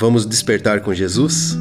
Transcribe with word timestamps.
Vamos 0.00 0.24
despertar 0.24 0.80
com 0.80 0.94
Jesus? 0.94 1.54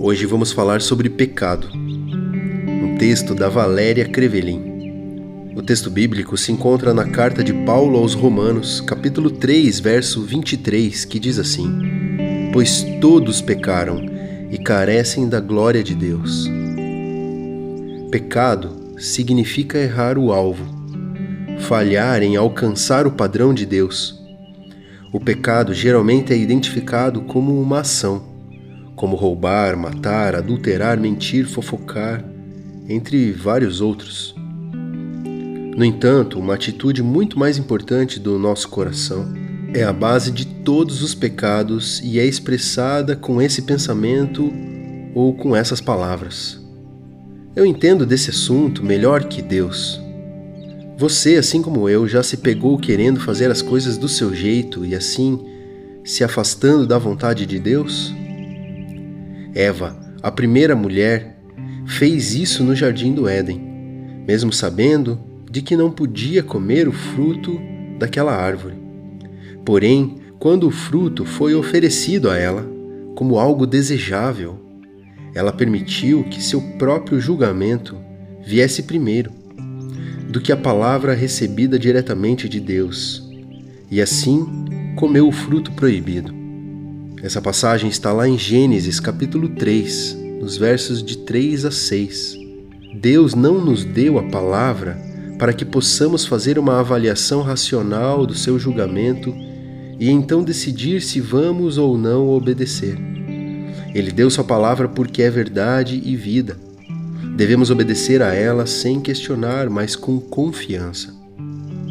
Hoje 0.00 0.26
vamos 0.26 0.50
falar 0.50 0.80
sobre 0.80 1.08
pecado. 1.08 1.68
Um 1.72 2.96
texto 2.98 3.32
da 3.32 3.48
Valéria 3.48 4.08
Crevelin. 4.08 5.52
O 5.54 5.62
texto 5.62 5.88
bíblico 5.88 6.36
se 6.36 6.50
encontra 6.50 6.92
na 6.92 7.08
carta 7.08 7.44
de 7.44 7.52
Paulo 7.64 7.96
aos 7.96 8.14
Romanos, 8.14 8.80
capítulo 8.80 9.30
3, 9.30 9.78
verso 9.78 10.20
23, 10.20 11.04
que 11.04 11.20
diz 11.20 11.38
assim: 11.38 12.50
Pois 12.52 12.82
todos 13.00 13.40
pecaram 13.40 14.04
e 14.50 14.58
carecem 14.58 15.28
da 15.28 15.38
glória 15.38 15.84
de 15.84 15.94
Deus. 15.94 16.50
Pecado 18.10 18.96
significa 18.98 19.78
errar 19.78 20.18
o 20.18 20.32
alvo, 20.32 20.66
falhar 21.60 22.20
em 22.20 22.34
alcançar 22.34 23.06
o 23.06 23.12
padrão 23.12 23.54
de 23.54 23.64
Deus 23.64 24.25
o 25.16 25.20
pecado 25.20 25.72
geralmente 25.72 26.30
é 26.30 26.36
identificado 26.36 27.22
como 27.22 27.58
uma 27.58 27.80
ação, 27.80 28.22
como 28.94 29.16
roubar, 29.16 29.74
matar, 29.74 30.34
adulterar, 30.34 31.00
mentir, 31.00 31.48
fofocar, 31.48 32.22
entre 32.86 33.32
vários 33.32 33.80
outros. 33.80 34.34
No 35.74 35.82
entanto, 35.82 36.38
uma 36.38 36.52
atitude 36.52 37.02
muito 37.02 37.38
mais 37.38 37.56
importante 37.56 38.20
do 38.20 38.38
nosso 38.38 38.68
coração 38.68 39.32
é 39.72 39.84
a 39.84 39.92
base 39.92 40.30
de 40.30 40.44
todos 40.44 41.02
os 41.02 41.14
pecados 41.14 41.98
e 42.04 42.20
é 42.20 42.26
expressada 42.26 43.16
com 43.16 43.40
esse 43.40 43.62
pensamento 43.62 44.52
ou 45.14 45.32
com 45.32 45.56
essas 45.56 45.80
palavras. 45.80 46.62
Eu 47.56 47.64
entendo 47.64 48.04
desse 48.04 48.28
assunto 48.28 48.84
melhor 48.84 49.24
que 49.24 49.40
Deus. 49.40 49.98
Você, 50.98 51.36
assim 51.36 51.60
como 51.60 51.90
eu, 51.90 52.08
já 52.08 52.22
se 52.22 52.38
pegou 52.38 52.78
querendo 52.78 53.20
fazer 53.20 53.50
as 53.50 53.60
coisas 53.60 53.98
do 53.98 54.08
seu 54.08 54.34
jeito 54.34 54.82
e 54.82 54.94
assim 54.94 55.44
se 56.02 56.24
afastando 56.24 56.86
da 56.86 56.96
vontade 56.96 57.44
de 57.44 57.58
Deus? 57.58 58.14
Eva, 59.54 59.94
a 60.22 60.30
primeira 60.30 60.74
mulher, 60.74 61.38
fez 61.86 62.34
isso 62.34 62.64
no 62.64 62.74
jardim 62.74 63.12
do 63.12 63.28
Éden, 63.28 63.60
mesmo 64.26 64.50
sabendo 64.50 65.20
de 65.50 65.60
que 65.60 65.76
não 65.76 65.90
podia 65.90 66.42
comer 66.42 66.88
o 66.88 66.92
fruto 66.92 67.60
daquela 67.98 68.34
árvore. 68.34 68.76
Porém, 69.66 70.16
quando 70.38 70.66
o 70.66 70.70
fruto 70.70 71.26
foi 71.26 71.54
oferecido 71.54 72.30
a 72.30 72.38
ela 72.38 72.66
como 73.14 73.38
algo 73.38 73.66
desejável, 73.66 74.58
ela 75.34 75.52
permitiu 75.52 76.24
que 76.24 76.42
seu 76.42 76.62
próprio 76.78 77.20
julgamento 77.20 77.98
viesse 78.42 78.82
primeiro 78.84 79.30
do 80.36 80.42
que 80.42 80.52
a 80.52 80.56
palavra 80.56 81.14
recebida 81.14 81.78
diretamente 81.78 82.46
de 82.46 82.60
Deus, 82.60 83.26
e 83.90 84.02
assim 84.02 84.46
comeu 84.94 85.26
o 85.26 85.32
fruto 85.32 85.72
proibido. 85.72 86.30
Essa 87.22 87.40
passagem 87.40 87.88
está 87.88 88.12
lá 88.12 88.28
em 88.28 88.36
Gênesis 88.36 89.00
capítulo 89.00 89.48
3, 89.48 90.14
nos 90.38 90.58
versos 90.58 91.02
de 91.02 91.16
3 91.16 91.64
a 91.64 91.70
6. 91.70 92.36
Deus 93.00 93.34
não 93.34 93.64
nos 93.64 93.82
deu 93.82 94.18
a 94.18 94.24
palavra 94.24 94.98
para 95.38 95.54
que 95.54 95.64
possamos 95.64 96.26
fazer 96.26 96.58
uma 96.58 96.80
avaliação 96.80 97.40
racional 97.40 98.26
do 98.26 98.34
seu 98.34 98.58
julgamento 98.58 99.34
e 99.98 100.10
então 100.10 100.44
decidir 100.44 101.00
se 101.00 101.18
vamos 101.18 101.78
ou 101.78 101.96
não 101.96 102.28
obedecer. 102.28 102.98
Ele 103.94 104.12
deu 104.12 104.28
sua 104.28 104.44
palavra 104.44 104.86
porque 104.86 105.22
é 105.22 105.30
verdade 105.30 105.98
e 106.04 106.14
vida 106.14 106.65
Devemos 107.36 107.70
obedecer 107.70 108.22
a 108.22 108.32
ela 108.32 108.64
sem 108.64 108.98
questionar, 108.98 109.68
mas 109.68 109.94
com 109.94 110.18
confiança. 110.18 111.14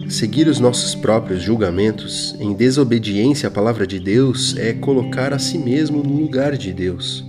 Seguir 0.09 0.47
os 0.47 0.59
nossos 0.59 0.95
próprios 0.95 1.43
julgamentos 1.43 2.35
em 2.39 2.51
desobediência 2.55 3.47
à 3.47 3.51
palavra 3.51 3.85
de 3.85 3.99
Deus 3.99 4.57
é 4.57 4.73
colocar 4.73 5.33
a 5.33 5.37
si 5.39 5.59
mesmo 5.59 6.01
no 6.01 6.19
lugar 6.19 6.57
de 6.57 6.73
Deus. 6.73 7.23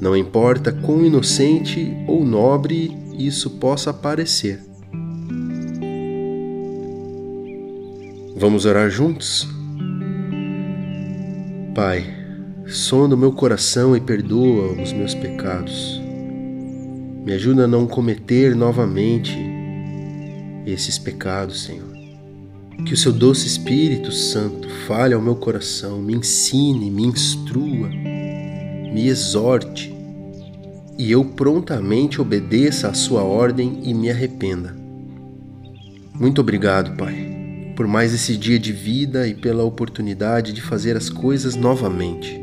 Não 0.00 0.16
importa 0.16 0.70
quão 0.70 1.04
inocente 1.04 1.92
ou 2.06 2.24
nobre 2.24 2.96
isso 3.18 3.50
possa 3.50 3.92
parecer. 3.92 4.60
Vamos 8.36 8.64
orar 8.66 8.88
juntos? 8.88 9.48
Pai, 11.74 12.06
sonda 12.68 13.16
o 13.16 13.18
meu 13.18 13.32
coração 13.32 13.96
e 13.96 14.00
perdoa 14.00 14.80
os 14.80 14.92
meus 14.92 15.12
pecados. 15.12 16.05
Me 17.26 17.32
ajuda 17.32 17.64
a 17.64 17.66
não 17.66 17.88
cometer 17.88 18.54
novamente 18.54 19.36
esses 20.64 20.96
pecados, 20.96 21.64
Senhor. 21.64 21.92
Que 22.86 22.94
o 22.94 22.96
seu 22.96 23.12
doce 23.12 23.48
Espírito 23.48 24.12
Santo 24.12 24.68
fale 24.86 25.12
ao 25.12 25.20
meu 25.20 25.34
coração, 25.34 26.00
me 26.00 26.14
ensine, 26.14 26.88
me 26.88 27.02
instrua, 27.02 27.88
me 27.88 29.08
exorte 29.08 29.92
e 30.96 31.10
eu 31.10 31.24
prontamente 31.24 32.20
obedeça 32.20 32.86
à 32.86 32.94
sua 32.94 33.24
ordem 33.24 33.80
e 33.82 33.92
me 33.92 34.08
arrependa. 34.08 34.72
Muito 36.14 36.40
obrigado, 36.40 36.96
Pai, 36.96 37.72
por 37.74 37.88
mais 37.88 38.14
esse 38.14 38.36
dia 38.36 38.56
de 38.56 38.72
vida 38.72 39.26
e 39.26 39.34
pela 39.34 39.64
oportunidade 39.64 40.52
de 40.52 40.62
fazer 40.62 40.96
as 40.96 41.10
coisas 41.10 41.56
novamente 41.56 42.40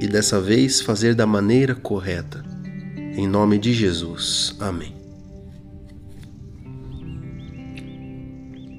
e 0.00 0.06
dessa 0.06 0.40
vez 0.40 0.80
fazer 0.80 1.14
da 1.14 1.26
maneira 1.26 1.74
correta. 1.74 2.51
Em 3.14 3.28
nome 3.28 3.58
de 3.58 3.74
Jesus. 3.74 4.56
Amém. 4.58 4.94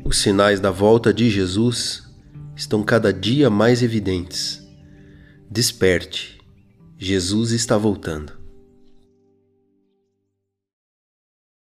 Os 0.03 0.17
sinais 0.17 0.59
da 0.59 0.71
volta 0.71 1.13
de 1.13 1.29
Jesus 1.29 2.03
estão 2.55 2.83
cada 2.83 3.13
dia 3.13 3.49
mais 3.49 3.83
evidentes. 3.83 4.67
Desperte, 5.49 6.39
Jesus 6.97 7.51
está 7.51 7.77
voltando. 7.77 8.42